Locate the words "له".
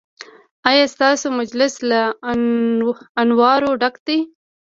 1.89-2.01